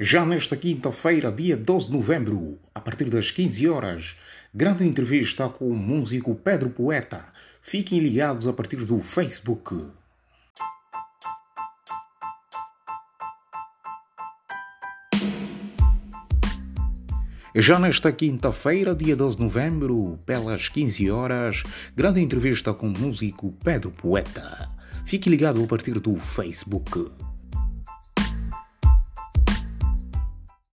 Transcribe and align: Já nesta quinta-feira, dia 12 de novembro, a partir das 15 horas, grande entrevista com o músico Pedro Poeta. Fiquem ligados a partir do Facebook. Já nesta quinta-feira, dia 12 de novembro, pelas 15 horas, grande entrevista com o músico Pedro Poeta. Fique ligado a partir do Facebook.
Já 0.00 0.24
nesta 0.24 0.56
quinta-feira, 0.56 1.32
dia 1.32 1.56
12 1.56 1.88
de 1.88 1.92
novembro, 1.92 2.56
a 2.72 2.80
partir 2.80 3.10
das 3.10 3.32
15 3.32 3.68
horas, 3.68 4.16
grande 4.54 4.86
entrevista 4.86 5.48
com 5.48 5.68
o 5.68 5.74
músico 5.74 6.36
Pedro 6.36 6.70
Poeta. 6.70 7.24
Fiquem 7.60 7.98
ligados 7.98 8.46
a 8.46 8.52
partir 8.52 8.76
do 8.76 9.00
Facebook. 9.00 9.74
Já 17.56 17.80
nesta 17.80 18.12
quinta-feira, 18.12 18.94
dia 18.94 19.16
12 19.16 19.36
de 19.36 19.42
novembro, 19.42 20.16
pelas 20.24 20.68
15 20.68 21.10
horas, 21.10 21.64
grande 21.96 22.20
entrevista 22.20 22.72
com 22.72 22.86
o 22.86 22.96
músico 22.96 23.52
Pedro 23.64 23.90
Poeta. 23.90 24.70
Fique 25.04 25.28
ligado 25.28 25.60
a 25.64 25.66
partir 25.66 25.98
do 25.98 26.14
Facebook. 26.20 27.10